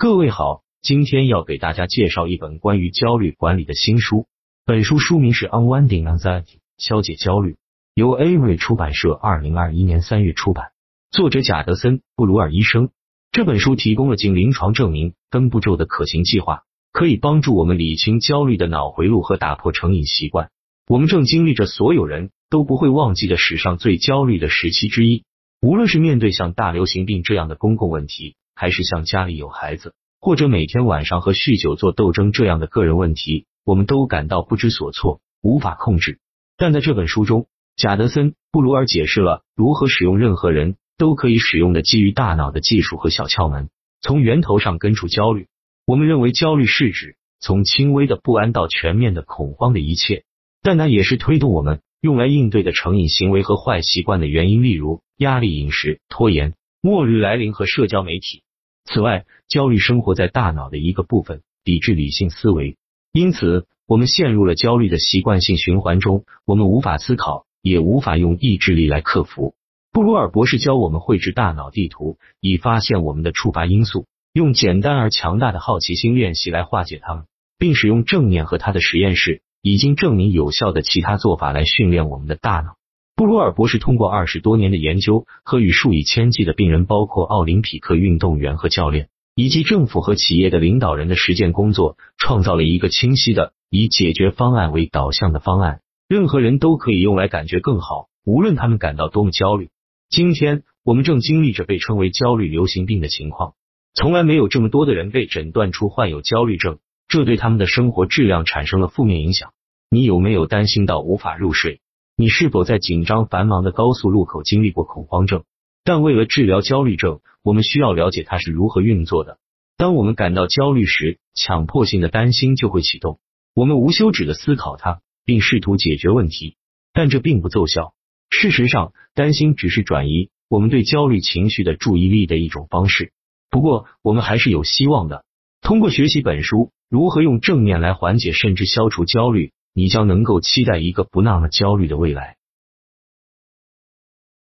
[0.00, 4.24] 各位好，今天要给大家介绍一本关于焦虑管理的新书。
[4.64, 6.42] 本书书名是《Unwinding Anxiety》，
[6.78, 7.58] 消解焦虑，
[7.92, 10.68] 由 Avery 出版社二零二一年三月出版，
[11.10, 12.88] 作者贾德森·布鲁尔医生。
[13.30, 16.62] 这本书提供了经临床证明分步骤的可行计划，
[16.92, 20.48] 可以帮助我们理清焦虑的脑回路和打破成瘾习惯。
[20.88, 25.24] 我们正经历着所有人都不会忘记的史上最焦虑的时期之一，
[25.60, 28.36] 无论是面对像大流行病这样的公共问题。
[28.60, 36.18] 还是像家里有孩子，或者每天晚上和酗酒做斗争这样的个人问题，我们都感到不知所措，无法控制。
[36.58, 43.70] 但在这本书中，贾德森·布鲁尔解释了如何使用任何人都可以使用的基于大脑的技术和小窍门，
[44.02, 45.46] 从源头上根除焦虑。
[45.86, 50.24] 我们认为焦虑是指从轻微的不安到全面的恐慌的一切，
[50.60, 56.52] 但那也是推动我们用来应对的成瘾行为和坏习惯的原因，例如压力饮食、拖延、
[56.82, 58.42] 末日来临和社交媒体。
[58.84, 62.76] 此外，焦虑生活在大脑的一个部分，抵制理性思维，
[63.12, 66.24] 因此我们陷入了焦虑的习惯性循环中。
[66.44, 69.54] 我们无法思考，也无法用意志力来克服。
[69.92, 77.24] 布鲁尔博士教我们绘制大脑地图，以发现我们的触发因素，用简单而强大的好奇心练习来化解它们，
[77.58, 82.76] 并使用正念和他的实验室已经证明有效的其他做法来训练我们的大脑。
[83.20, 95.82] 布鲁尔博士通过二十多年的研究和与数以千计的病人，包括奥林匹克运动员和教练，以及政府和企业的领导人的实践工作，创造了一个清晰的以解决方案为导向的方案。
[96.08, 99.68] 任何人都可以用来感觉更好，无论他们感到多么焦虑。
[100.08, 103.52] 今天我们正经历着被称为焦虑流行病的情况，
[103.92, 109.50] 从来没有这么多的人被诊断出患有焦虑症，这对他们的生活质量产生了负面影响。
[109.90, 111.82] 你有没有担心到无法入睡？
[112.20, 115.44] 你是否在紧张繁忙的高速路口经历过恐慌症？
[115.84, 119.38] 但为了治疗焦虑症，我们需要了解它是如何运作的。
[119.78, 123.20] 当我们感到焦虑时，强迫性的担心就会启动。
[123.54, 126.56] 我们无休止的思考它，并试图解决问题，
[126.92, 127.94] 但这并不奏效。
[128.28, 133.14] 事实上，担心只是转移我们对焦虑情绪的注意力的一种方式。
[133.48, 135.24] 不过，我们还是有希望的。
[135.62, 136.56] 通过学习本书
[136.90, 139.46] 《如何用正念来缓解甚至消除焦虑》。
[139.72, 142.36] 你将能够期待一个不那么焦虑的未来。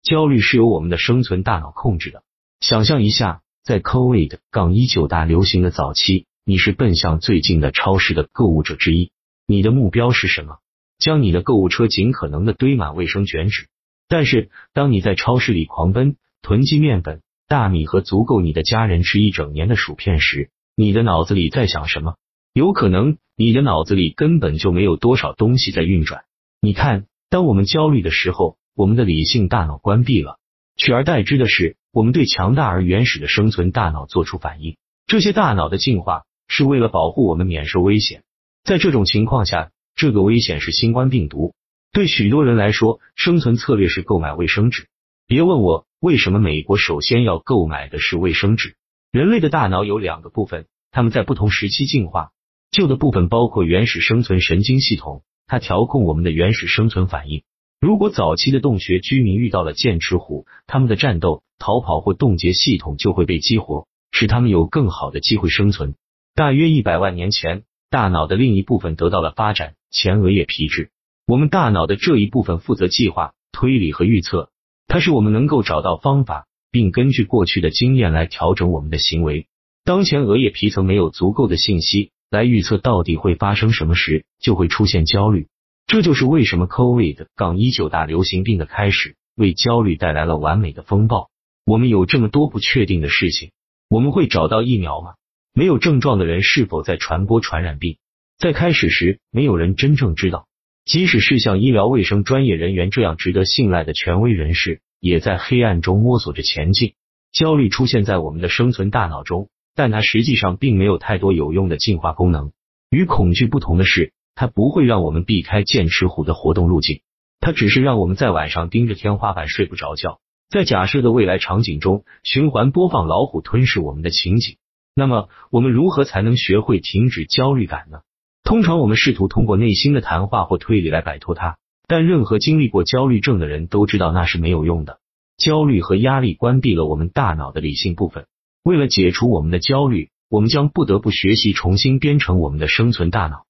[0.01, 2.23] 焦虑是由我们的生存大脑控制的。
[2.59, 9.11] 想象一下，在 COVID- 杠一九大流行的早期，你是奔向最近的超市的购物者之一。
[9.45, 10.57] 你的目标是什么？
[10.97, 13.67] 将你的购物车尽可能的堆满卫生卷纸。
[14.07, 22.15] 但是，当你在超市里狂奔，囤积面粉、大米和足够你的家人吃一整年的薯片时，你的脑子里在想什么？
[22.53, 26.25] 有可能你的脑子里根本就没有多少东西在运转。
[26.59, 30.37] 你看，当我们焦虑的时候，我们的理性大脑关闭了，
[30.75, 34.75] 取而代之的是我们对强大而原始的生存大脑做出反应。
[35.07, 38.23] 这些大脑的进化是为了保护我们免受危险。
[38.65, 41.53] 在这种情况下，这个危险是新冠病毒。
[41.93, 44.87] 对许多人来说，生存策略是购买卫生纸。
[45.25, 48.75] 别问我为什么美国首先要购买的是卫生纸。
[49.09, 52.31] 人类的大脑有两个部分，它们在不同时期进化。
[52.71, 57.43] 旧的部分包括原始生存神经系统，它调控我们的原始生存反应。
[57.81, 65.95] 如果早期的洞穴居民遇到了剑齿虎，他们的战斗、逃跑或冻结系统就会被激活，使他们有更好的机会生存。
[66.33, 70.91] 大约一百万年前，大脑的另一部分得到了发展——前额叶皮质。
[71.27, 74.49] 我们大脑的这一部分负责计划、推理和预测，
[74.87, 79.47] 它使我们能够找到方法，并根据过去的经验来调整我们的行为。
[79.83, 82.11] 当前额叶皮层没有足够的信息。
[82.31, 85.47] 来预测到底会发生什么时，就会出现焦虑。
[85.85, 91.29] 这就是为什么 COVID- 杠一九大流行病的开始为焦虑带来了完美的风暴。
[91.65, 93.51] 我们有这么多不确定的事情，
[93.89, 95.15] 我们会找到疫苗吗？
[95.53, 97.97] 没有症状的人是否在传播传染病？
[98.37, 100.47] 在开始时，没有人真正知道。
[100.85, 106.93] 即使是像医疗卫生专业人员这样值得信赖的权威人士，也在黑暗中摸索着前进。
[107.33, 109.49] 焦虑出现在我们的生存大脑中。
[109.75, 112.51] 但它实际上并没有太多有用的进化功能。
[112.89, 117.01] 与恐惧不同的是，它不会让我们避开剑齿虎的活动路径，
[117.39, 120.19] 它只是让我们在晚上盯着天花板睡不着觉。
[120.49, 124.57] 在假设的未来场景中，循环播放老虎吞噬我们的情景。
[124.93, 128.01] 那么，我们如何才能学会停止焦虑感呢？
[128.43, 131.57] 通常，我们试图通过内心的谈话或推理来摆脱它。
[131.87, 134.99] 但任何经历过焦虑症的人都知道那是没有用的。
[135.37, 138.25] 焦虑和压力关闭了我们大脑的理性部分。
[138.63, 143.45] 为了解除我们的焦虑，我们将不得不学习重新编程我们的生存大脑。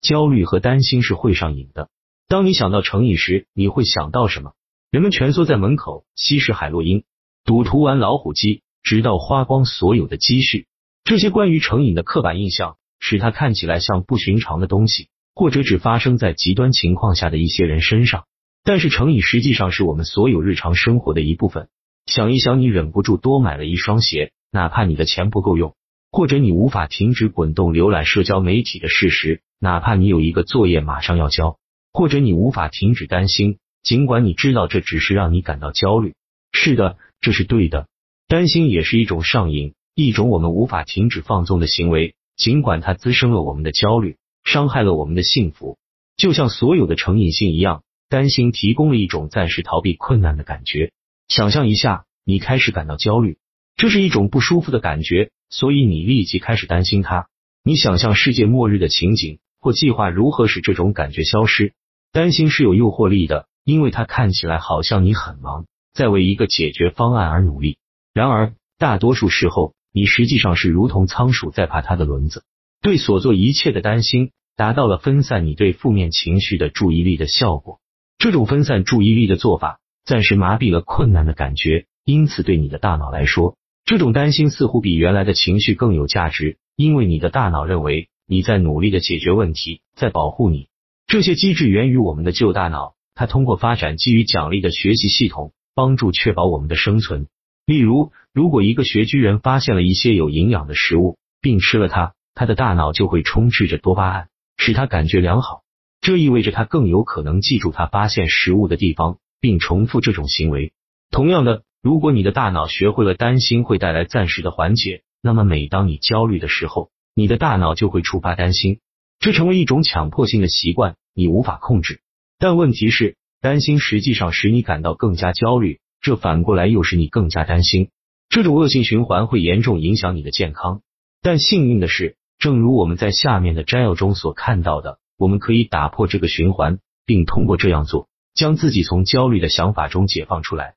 [0.00, 1.90] 焦虑和担心是会上瘾的。
[2.28, 4.52] 当你想到成瘾时，你会想到什么？
[4.90, 7.04] 人们蜷缩在门口吸食海洛因，
[7.44, 10.66] 赌徒玩老虎机，直到花光所有的积蓄。
[11.04, 18.24] 这些关于成瘾的刻板印象，使它看起来像不寻常的东西，或者只发生在极端情况下的一些人身上。
[18.62, 21.68] 但是成瘾实际上是我们所有日常生活的一部分。
[22.14, 25.72] 想一想，你忍不住多买了一双鞋，哪怕你的钱不够用；
[26.12, 31.56] 或者你无法停止滚动浏览社交媒体的事实，哪怕你有一个作业马上要交；
[31.92, 36.14] 或者你无法停止担心，尽管你知道这只是让你感到焦虑。
[36.52, 37.88] 是的，这是对的。
[38.28, 45.78] 担心也是一种上瘾，一种我们无法停止放纵的行为，尽管它滋生了我们的焦虑，伤害了我们的幸福。
[46.16, 47.82] 就像所有的成瘾性一样。
[48.08, 50.92] 担心提供了一种暂时逃避困难的感觉。
[51.28, 53.38] 想象一下，你开始感到焦虑，
[53.76, 57.28] 这是一种不舒服的感觉，所以你立即开始担心它。
[57.62, 61.72] 你想象世界末日的情景，或计划如何使这种感觉消失。
[62.12, 67.78] 担心是有诱惑力的，因为它看起来好像你很忙，在为一个解决方案而努力。
[68.12, 72.44] 然而，大多数时候，你实际上是如同仓鼠在爬它的轮子。
[72.82, 77.80] 对所做一切的担心，达到了分散你对负面情绪的注意力的效果。
[78.18, 83.56] 这种分散注意力的做法，暂时麻痹了困难的感觉，因此对你的大脑来说，
[83.86, 90.68] 这种担心似乎比原来的情绪更有价值，因为你的大脑认为你在努力的解决问题，在保护你。
[91.06, 97.28] 这些机制源于我们的旧大脑，它通过发展基于奖励的学习系统，帮助确保我们的生存。
[97.64, 104.28] 例如，如果一个穴居人发现了一些有营养的食物，并吃了它，他的大脑就会充斥着多巴胺，
[104.58, 105.62] 使他感觉良好。
[106.00, 110.72] 这意味着他更有可能记住他发现食物的地方，并重复这种行为。
[111.10, 118.80] 同样的，如果你的大脑学会了担心会带来暂时的缓解，那么每当你焦虑的时候，你的大脑就会触发担心，
[119.18, 122.00] 这成为一种强迫性的习惯，你无法控制。
[122.38, 127.90] 但问题是，担心实际上使你感到更加焦虑，这反过来又使你更加担心。
[128.30, 130.80] 这种恶性循环会严重影响你的健康。
[131.20, 135.00] 但幸运的是，正如我们在下面的摘要中所看到的。
[135.18, 140.74] 我们可以打破这个循环，并通过这样做，将自己从焦虑的想法中解放出来。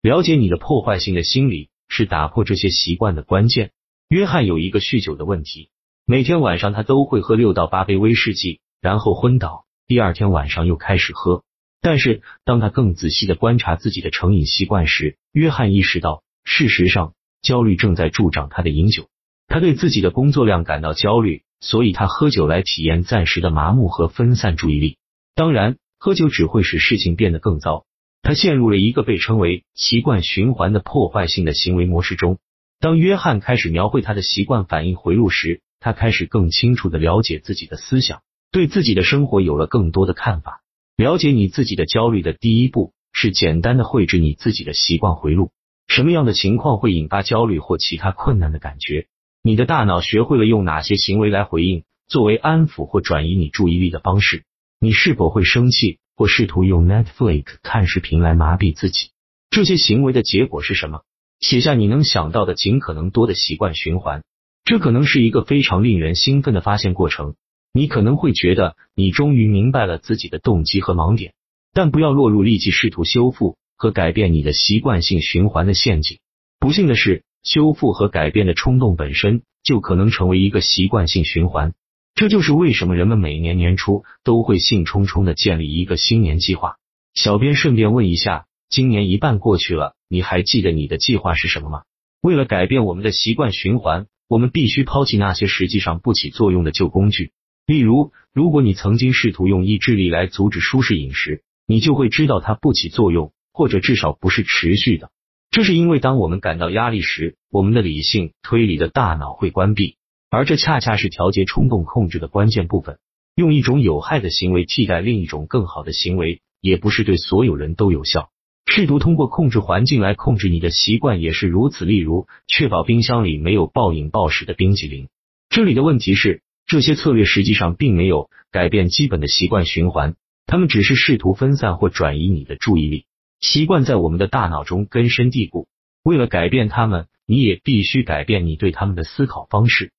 [0.00, 3.72] 了解你的破坏性的心理是打破这些习惯的关键。
[4.08, 5.70] 约翰有一个酗酒的问题，
[6.06, 11.44] 每天晚上他都会喝六到八杯威士忌，然后昏倒，第二天晚上又开始喝。
[11.80, 19.08] 但是当他更仔细的观察自己的成瘾习惯时，约翰意识到，事实上焦虑正在助长他的饮酒。
[19.46, 21.42] 他对自己的工作量感到焦虑。
[21.62, 24.96] 所以他喝酒来体验暂时的麻木和分散注意力。
[25.34, 27.84] 当然，喝酒只会使事情变得更糟。
[28.22, 32.38] 他陷入了一个被称为习惯循环的破坏性的行为模式中。
[32.78, 38.22] 当约翰开始描绘他的习惯反应回路时，他开始更清楚的了解自己的思想，
[38.52, 40.62] 对自己的生活有了更多的看法。
[40.96, 45.50] 了解你自己的焦虑的第一步是简单的绘制你自己的习惯回路。
[45.88, 49.06] 什么样的情况会引发焦虑或其他困难的感觉？
[49.42, 54.44] 你的大脑学会了用哪些行为来回应，作为安抚或转移你注意力的方式？
[54.82, 59.10] 你是否会生气或试图用 Netflix 看视频来麻痹自己？
[59.50, 61.02] 这些行为的结果是什么？
[61.38, 64.24] 写下你能想到的尽可能多的习惯循环。
[64.64, 67.34] 这可能是一个非常令人兴奋的发现过程。
[67.74, 71.34] 你可能会觉得你终于明白了自己的动机和盲点，
[71.74, 76.18] 但不要落入立即试图修复和改变你的习惯性循环的陷阱。
[76.58, 77.22] 不幸的是。
[77.42, 81.72] 修复和改变的冲动本身就可能成为一个习惯性循环，
[82.14, 86.76] 这就是为什么人们每年年初都会兴冲冲的建立一个新年计划。
[87.14, 91.82] 小编顺便问一下，今年一半过去了，你还记得你的计划是什么吗？
[92.20, 97.32] 为了改变我们的习惯循环，我们必须抛弃那些实际上不起作用的旧工具。
[97.66, 105.10] 例如，如果你曾经试图用意志力来阻止舒适饮食，你就会知道它不起作用，或者至少不是持续的。
[105.50, 109.96] 这是因为，当我们感到压力时，我们的理性推理的大脑会关闭，
[110.30, 112.98] 而这恰恰是调节冲动控制的关键部分。
[113.34, 118.30] 用一种有害的行为替代另一种更好的行为，也不是对所有人都有效。
[118.66, 121.84] 试图通过控制环境来控制你的习惯也是如此。
[121.84, 125.08] 例如，确保冰箱里没有暴饮暴食的冰激凌。
[125.48, 130.14] 这里的问题是，这些策略实际上并没有改变基本的习惯循环，
[130.46, 133.06] 他们只是试图分散或转移你的注意力。
[133.40, 135.66] 习惯在我们的大脑中根深蒂固，
[136.04, 139.92] 为了改变它们，你也必须改变你对他们的思考方式。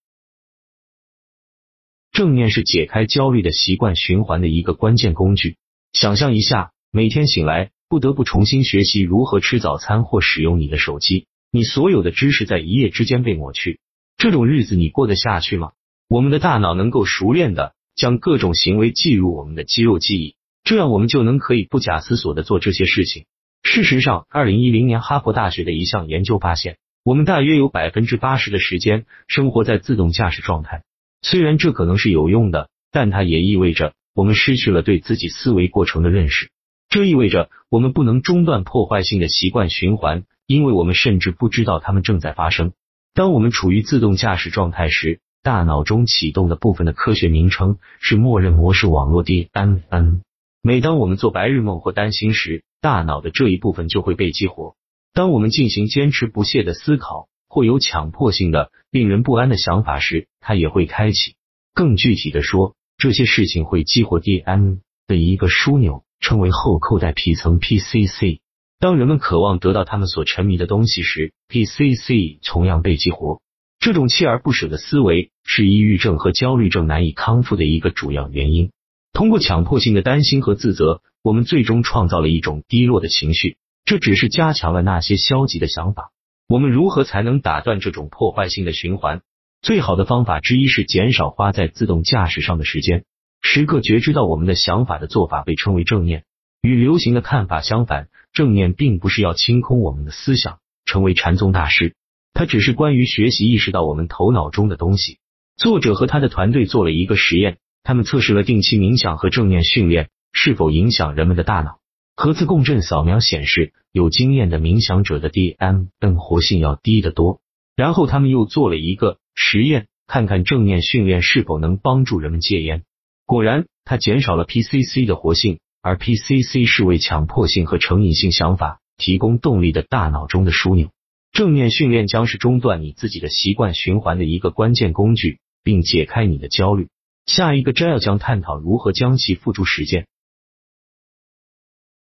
[2.11, 5.57] 正念是解开焦虑的习惯循环的一个关键工具。
[5.93, 13.79] 想象一下，每天醒来不得不重新学习如何吃早餐或使用你的手机，你所有的知识在一夜之间被抹去，
[14.17, 15.71] 这种日子你过得下去吗？
[16.09, 20.35] 我们的大脑能够熟练的将各种行为记入我们的肌肉记忆。
[20.63, 23.25] 这样，我们就能可以不假思索的做这些事情。
[23.63, 30.83] 事实上，二零一零年哈佛大学的一项研究发现，我们大约有百分之八十的时间生活在自动驾驶状态。
[31.21, 36.49] 虽然这可能是有用的，但它也意味着我们失去了对自己思维过程的认识。
[36.89, 42.73] 这意味着我们不能中断破坏性的习惯循环，因为我们甚至不知道它们正在发生。
[43.13, 50.21] 当我们处于自动驾驶状态时，大脑中启动的部分的科学名称是默认模式网络 DNN。
[50.61, 54.75] 每当我们做白日梦或担心时，大脑的这一部分就会被激活。
[55.13, 61.35] 当我们进行坚持不懈的思考或有强迫性的、令人不安的想法时，它也会开启。
[61.73, 68.39] 更具体的说，这些事情会激活 DNN 的一个枢纽，称为后扣带皮层 PCC。
[68.79, 73.41] 当人们渴望得到他们所沉迷的东西时，PCC 同样被激活。
[73.79, 78.71] 这种锲而不舍的思维是抑郁症和焦虑症难以康复的一个主要原因。
[79.11, 86.11] 通过强迫性的担心和自责，我们最终创造了一种低落的情绪，这只是加强了那些消极的想法。
[86.51, 89.21] 我们如何才能打断这种破坏性的循环？
[89.61, 93.05] 最好的方法之一是减少花在自动驾驶上的时间，
[93.41, 96.25] 时刻觉知到我们的想法的做法被称为正念。
[96.61, 98.09] 与流行的看法相反。
[98.33, 101.95] 正念并不是要清空我们的思想，成为禅宗大师，
[102.33, 105.19] 它只是关于学习意识到我们头脑中的东西。
[105.55, 111.79] 作者和他的团队做了一个实验，他们测试了定期冥想和正念训练是否影响人们的大脑。
[112.17, 117.41] 核磁共振扫描显示，有经验的冥想者的 DMN 活性要低得多。
[117.75, 122.83] 然后他们又做了一个实验，看看正念训练是否能帮助人们戒烟。
[123.25, 125.59] 果然，它减少了 PCC 的活性。
[125.83, 130.89] 而 PCC 是为强迫性和成瘾性想法提供动力的大脑中的枢纽。
[131.31, 136.89] 正念训练将是中断你自己的习惯循环的一个关键工具，并解开你的焦虑。
[137.25, 140.05] 下一个摘要将探讨如何将其付诸实践。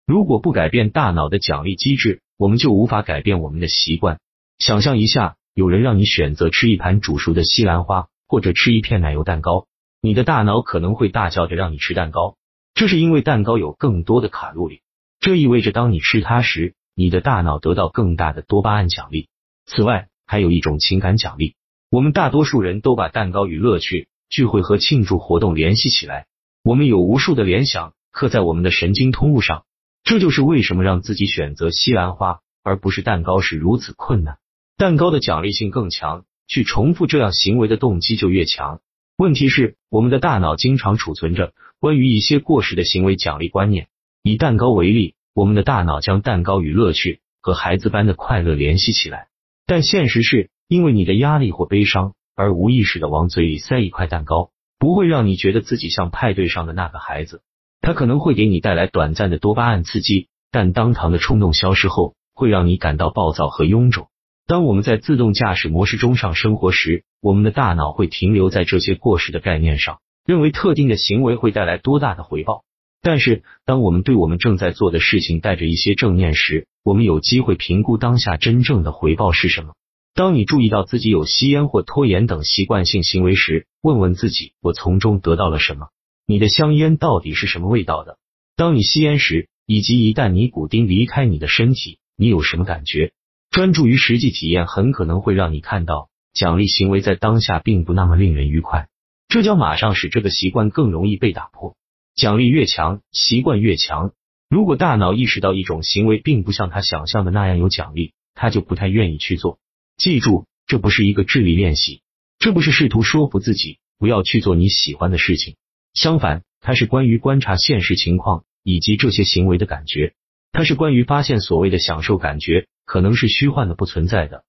[0.06, 4.20] 如果不改变大脑的奖励机制，我们就无法改变我们的习惯。
[4.58, 9.66] 想象一下，有人让你选择吃一盘煮熟的西兰花，或者吃一片奶油蛋糕，
[10.02, 12.36] 你的大脑可能会大叫着让你吃蛋糕。
[12.74, 14.82] 这是因为蛋糕有更多的卡路里，
[15.20, 19.28] 这意味着当你吃它时，你的大脑得到更大的多巴胺奖励。
[19.64, 21.54] 此外，还有一种情感奖励。
[21.90, 26.26] 我们大多数人都把蛋糕与乐趣、聚会和庆祝活动联系起来，
[26.62, 29.64] 我们有无数的联想刻在我们的神经通路上。
[30.04, 34.36] 这就是为什么让自己选择西兰花而不是蛋糕是如此困难。
[34.76, 38.80] 蛋糕的奖励性更强，去重复这样行为的动机就越强。
[39.16, 41.54] 问题是，我们的大脑经常储存着。
[41.78, 43.88] 关于一些过时的行为奖励观念，
[44.22, 49.28] 以蛋糕为例，我们的大脑将蛋糕与乐趣和孩子般的快乐联系起来。
[49.66, 57.40] 但现实是，因为你的压力或悲伤而无意识的往嘴里塞一块蛋糕，不会让你觉得自己像派对上的那个孩子。
[57.84, 64.08] 它可能会给你带来短暂的多巴胺刺激，但当糖的冲动消失后，会让你感到暴躁和臃肿。
[64.46, 69.98] 当我们在自动驾驶模式中上生活时，我们的大脑会停留在这些过时的概念上。
[70.24, 72.64] 认为特定的行为会带来多大的回报，
[73.02, 79.74] 但是当我们对我们正在做的事情带着一些正念时，我们有机会评估当下真正的回报是什么。
[80.14, 85.88] 当你注意到自己有吸烟或拖延等习惯性行为时，问问自己：我从中得到了什么？
[86.26, 88.18] 你的香烟到底是什么味道的？
[88.56, 93.12] 当你吸烟时，以及一旦尼古丁离开你的身体，你有什么感觉？
[93.50, 98.88] 专注于实际体验，很可能会让你看到奖励行为在当下并不那么令人愉快。
[99.28, 101.76] 这将马上使这个习惯更容易被打破。
[102.14, 104.12] 奖励越强，习惯越强。
[104.48, 109.58] 如果大脑意识到一种行为并不像他想象的那样有奖励，他就不太愿意去做。
[109.98, 112.00] 记住，这不是一个智力练习，
[112.38, 115.56] 这不是试图说服自己不要去做你喜欢的事情。
[115.94, 120.14] 相反，它是关于观察现实情况以及这些行为的感觉。
[120.52, 124.44] 它是关于发现所谓的享受感觉可能是虚幻的、不存在的。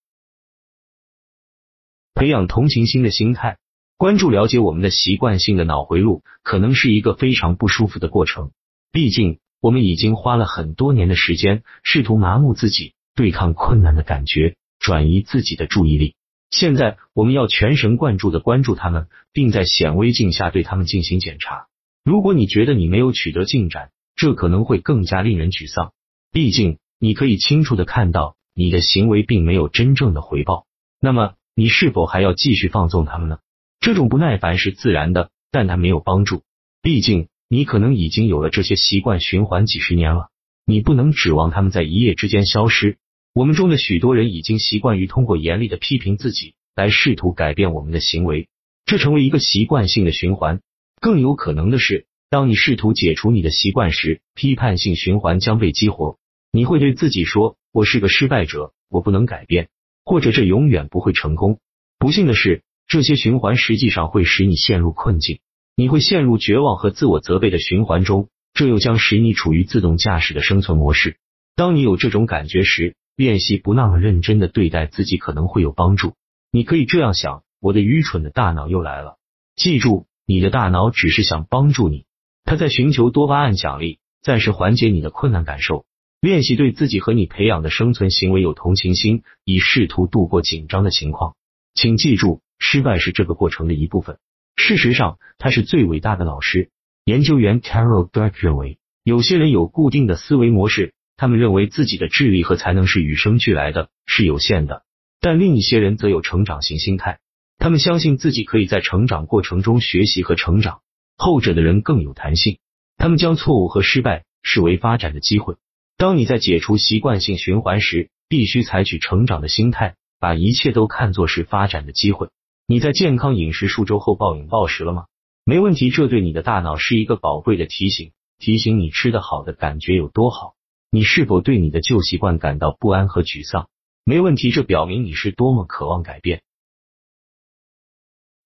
[2.14, 3.58] 培养同情心的心态。
[3.98, 8.52] 关注了解我们的习惯性的脑回路，可能是一个非常不舒服的过程。
[8.92, 16.16] 毕竟，我们已经花了很多年的时间，试图麻木自己，对抗困难的感觉，转移自己的注意力。
[16.50, 21.68] 现在，我们要全神贯注的关注他们，并在显微镜下对他们进行检查。
[22.04, 25.92] 如果你觉得你没有取得进展，这可能会更加令人沮丧。
[26.32, 30.66] 毕竟，你可以清楚的看到你的行为并没有真正的回报。
[31.02, 33.40] 那么，你是否还要继续放纵他们呢？
[33.80, 36.44] 这种不耐烦是自然的，但它没有帮助。
[36.82, 40.30] 毕竟，你可能已经有了这些习惯循环几十年了，
[40.66, 42.98] 你不能指望他们在一夜之间消失。
[43.36, 48.48] 我们中的许多人已经习惯于通过严厉的批评自己来试图改变我们的行为，
[48.86, 50.62] 这成为一个习惯性的循环。
[51.02, 56.18] 更有可能的是，当你试图解除你的习惯时，批判性循环将被激活。
[56.54, 59.68] 你会对自己说：“我是个失败者，我不能改变，
[60.06, 61.60] 或者这永远不会成功。”
[62.00, 65.40] 不幸的是，这些循环实际上会使你陷入困境，
[65.76, 71.18] 你会陷入绝望和自我责备的循环中，这又将使你处于自动驾驶的生存模式。
[71.58, 76.16] 当你有这种感觉时，练习不那么认真的对待自己可能会有帮助。
[76.52, 79.18] 你可以这样想：我的愚蠢的大脑又来了。
[79.56, 82.06] 记住，你的大脑只是想帮助你，
[82.44, 85.86] 他在寻求多巴胺奖励，暂时缓解你的困难感受。
[86.20, 91.36] 练习对自己和你培养的生存行为有同情心，以试图度过紧张的情况。
[91.74, 94.18] 请记住，失败是这个过程的一部分。
[94.56, 96.72] 事实上，他是最伟大的老师。
[97.04, 100.95] 研究员 Carol Dweck 认为，有些人有固定的思维模式。
[101.18, 104.84] 他们认为自己的智力和才能是与生俱来的，是有限的；
[105.22, 107.20] 但另一些人则有成长型心态，
[107.58, 110.82] 他们相信自己可以在成长过程中学习和成长。
[111.18, 112.60] 后者的人更有弹性，
[112.98, 115.56] 他们将错误和失败视为发展的机会。
[115.98, 122.28] 当你在解除习惯性循环时，必须采取成长的心态，把一切都看作是发展的机会。
[122.68, 125.06] 你在健康饮食数周后暴饮暴食了吗？
[125.46, 130.55] 没问题，这对你的大脑是一个宝贵的提醒，提醒你吃的好的感觉有多好。
[130.96, 133.68] 你是否对你的旧习惯感到不安和沮丧？
[134.06, 136.42] 没问题，这表明你是多么渴望改变。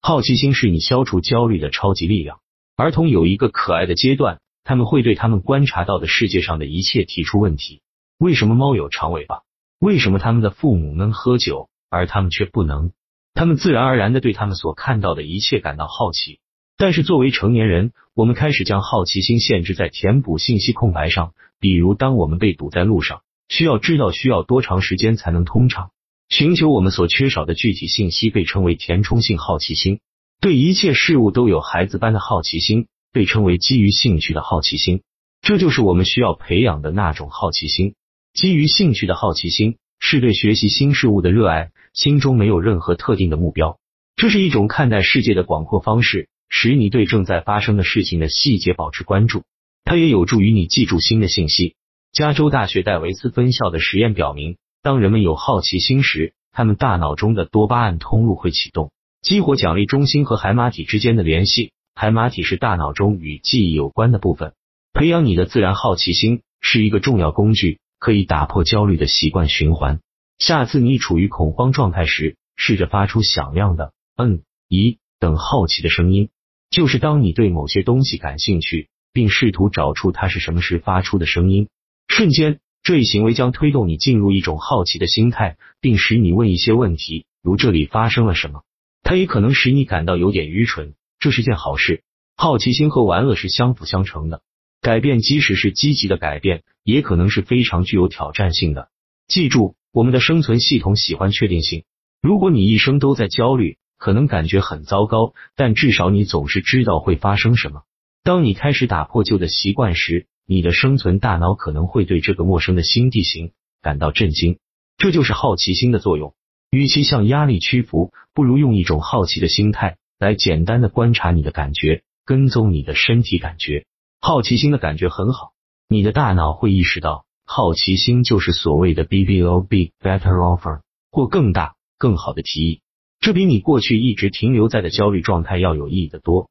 [0.02, 2.40] 好奇心是你消除焦虑的超级力量。
[2.76, 7.84] 儿童有一个可爱的阶段，他们会对他们观察到的世界上的一切提出问题：
[8.18, 9.44] 为什么猫有长尾巴？
[9.78, 12.94] 为什么他们的父母能喝酒，而他们却不能？
[13.36, 16.40] 他们自然而然的对他们所看到的一切感到好奇。
[16.80, 21.34] 但是作为成年人，我们开始将好奇心限制在填补信息空白上。
[21.60, 25.92] 比如，当我们被堵在路上，需要知道需要多长时间才能通畅。
[26.30, 30.00] 寻求我们所缺少的具体信息被称为填充性好奇心。
[30.40, 35.02] 对一切事物都有孩子般的好奇心，被称为基于兴趣的好奇心。
[35.42, 37.94] 这就是我们需要培养的那种好奇心。
[38.34, 43.78] 基于兴趣的好奇心是对学习新事物的热爱，心中没有任何特定的目标。
[44.16, 46.30] 这是一种看待世界的广阔方式。
[46.50, 49.44] 使你对正在发生的事情的细节保持关注，
[49.86, 51.76] 它也有助于你记住新的信息。
[52.12, 61.72] 加州大学戴维斯分校的实验表明，当人们有好奇心时，他们大脑中的多巴胺通路会启动，激活奖励中心和海马体之间的联系。
[61.94, 64.54] 海马体是大脑中与记忆有关的部分。
[64.94, 70.00] 培养你的自然好奇心是一个重要工具，可以打破焦虑的习惯循环。
[70.40, 76.30] 下次你处于恐慌状态时，试着发出响亮的“嗯、咦”等好奇的声音。
[76.70, 81.68] 就是当你对某些东西感兴趣，并试图找出它是什么时发出的声音，
[82.08, 88.62] 瞬间，这一行为将推动你进入一种好奇的心态，并使你问一些问题，如这里发生了什么。
[89.02, 92.04] 它也可能使你感到有点愚蠢，这是件好事。
[92.36, 94.42] 好奇心和玩乐是相辅相成的。
[94.82, 98.90] 改变，即使是积极的改变，也可能是非常具有挑战性的。
[99.28, 101.84] 记住，我们的生存系统喜欢确定性。
[102.22, 107.84] 如果你一生都在焦虑，可能感觉很糟糕，但至少你总是知道会发生什么。
[108.24, 114.58] 当你开始打破旧的习惯时，你的生存大脑可能会对这个陌生的新地形感到震惊。
[114.98, 116.34] 这就是好奇心的作用。
[116.72, 123.86] 与其向压力屈服，不如用一种好奇的心态来简单的观察你的感觉，跟踪你的身体感觉。
[124.22, 125.52] 好奇心的感觉很好，
[125.88, 130.82] 你的大脑会意识到，好奇心就是所谓的 B B O B Better Offer
[131.12, 132.82] 或更大、更好的提议。
[133.20, 136.50] 这比你过去一直停留在的焦虑状态要有意义的多。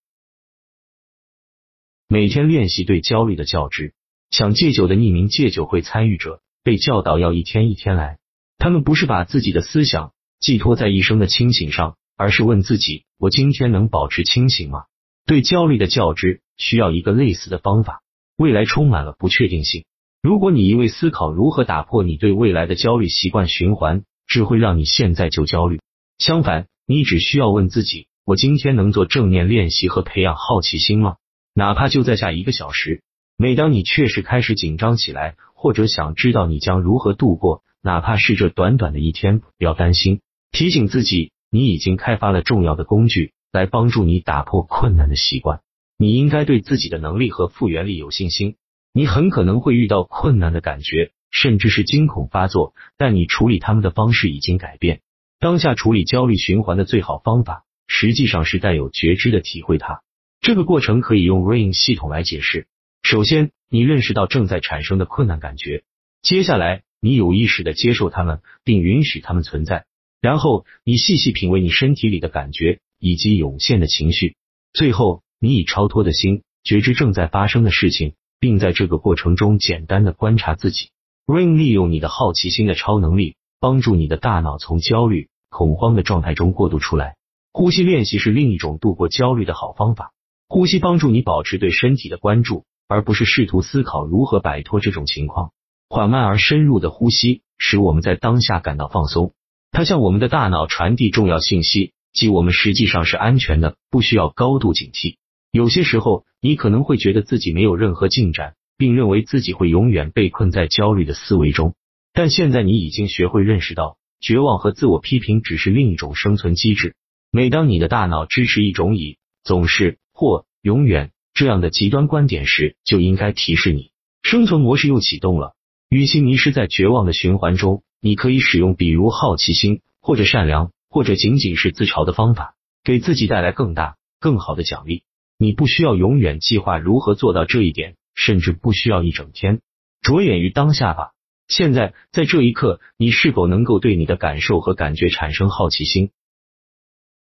[2.09, 3.94] 每天练习对焦虑的觉知。
[4.31, 8.18] 想戒酒的匿名戒酒会参与者被教导要一天一天来。
[8.59, 14.85] 他们不是把自己的思想寄托在一生的清醒上，而是问自己：我今天能保持清醒吗？
[15.24, 18.02] 对焦虑的觉知需要一个类似的方法。
[18.37, 19.87] 未来充满了不确定性。
[20.22, 25.81] 如果你一味思考如何打破你对未来的焦虑习惯循环，只会让你现在就焦虑。
[26.18, 31.14] 相反，你只需要问自己：我今天能做正念练习和培养好奇心吗？
[31.54, 33.02] 哪怕就在下一个小时。
[33.37, 40.20] 每当你确实开始紧张起来，或者想知道你将如何度过，哪怕是这短短的一天，不要担心。
[40.50, 45.61] 提醒自己，你已经开发了重要的工具来帮助你打破困难的习惯。
[45.96, 48.57] 你应该对自己的能力和复原力有信心。
[48.92, 55.00] 你很可能会遇到困难的感觉，甚至是惊恐发作，但你处理他们的方式已经改变。
[55.40, 60.03] 当下处理焦虑循环的最好方法，实际上是带有觉知的体会它。
[60.40, 62.66] 这个过程可以用 RAIN 系统来解释。
[63.03, 65.83] 首先，你认识到正在产生的困难感觉；
[66.22, 69.85] 接下来，你有意识的接受它们，并允许它们存在；
[70.20, 74.35] 然后，你细细品味你身体里的感觉以及涌现的情绪；
[74.72, 80.90] 最后，你以超脱的心觉知正在发生的事情，并在这个过程中简单的观察自己。
[81.27, 87.16] RAIN 利用你的好奇心的超能力，帮助你的大脑从焦虑、恐慌的状态中过渡出来。
[87.53, 90.12] 呼吸练习是另一种度过焦虑的好方法。
[90.49, 95.53] 呼吸帮助你保持对身体的关注，而不是试图思考如何摆脱这种情况。
[95.88, 99.35] 缓慢而深入的呼吸使我们在当下感到放松，
[99.71, 105.16] 它向我们的大脑传递重要信息，即我们实际上是安全的，不需要高度警惕。
[105.51, 108.55] 有些时候，你可能会觉得自己没有任何进展。
[108.79, 111.75] 并认为自己会永远被困在焦虑的思维中，
[112.18, 116.96] 但现在你已经学会认识到，绝望和自我批评只是另一种生存机制。
[117.31, 125.54] 每当你的大脑支持一种以总是或永远这样的极端观点时，就应该提示你，生存模式又启动了。
[125.88, 135.04] 与其迷失在绝望的循环中，你可以使用比如好奇心，或者善良，或者仅仅是自嘲的方法，给自己带来更大、更好的奖励。
[135.38, 137.94] 你不需要永远计划如何做到这一点。
[138.16, 139.61] 甚至不需要一整天，
[140.02, 141.12] 着眼于当下吧。
[141.48, 146.11] 现在，在这一刻，你是否能够对你的感受和感觉产生好奇心？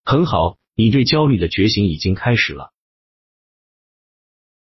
[0.04, 2.72] 很好，你对焦虑的觉醒已经开始了。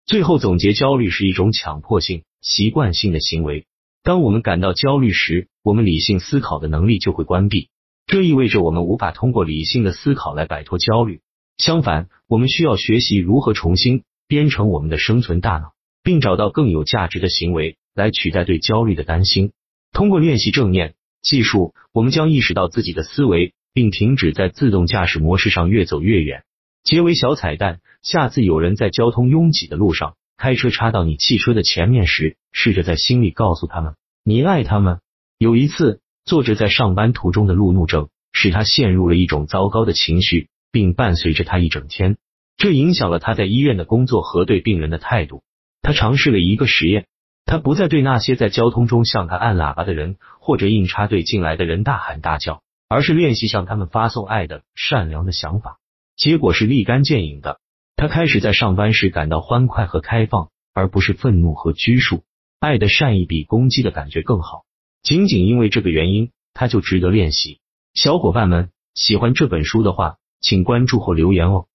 [0.05, 3.65] 最后总结：焦虑是一种强迫性、习惯性的行为。
[4.03, 7.69] 当我们感到焦虑时，我们理性思考的能力就会关闭，
[8.07, 11.21] 这意味着我们无法通过理性的思考来摆脱焦虑。
[11.57, 15.73] 相反，我们需要学习如何重新编程我们的生存大脑。
[16.01, 19.51] 并找到更有价值的行为来取代对焦虑的担心。
[19.91, 26.43] 通过练习正念技术，我们将意识到自己的思维，并停止在自动驾驶模式上越走越远。
[26.83, 34.99] 结为小彩蛋：下次有人在交通拥挤的路上开车插到你汽车的前面时，试着在心里告诉他们你爱他们。
[35.37, 42.17] 有一次，作者在上班途中的路怒症使他陷入了一种糟糕的情绪，并伴随着他一整天。
[42.57, 45.43] 这影响了他在医院的工作和对病人的态度。
[45.81, 47.07] 他尝试了一个实验，
[47.45, 55.79] 他不再对那些在交通中向他按喇叭的人或者硬插队进来的人大喊大叫，而是练习向他们发送爱的、善良的想法。
[56.15, 57.59] 结果是立竿见影的，
[57.95, 62.23] 他开始在上班时感到欢快和开放，而不是愤怒和拘束。
[62.59, 64.65] 爱的善意比攻击的感觉更好。
[65.01, 67.61] 仅仅因为这个原因，他就值得练习。
[67.93, 71.67] 小伙伴们，喜欢这本书的话，请关注或留言哦。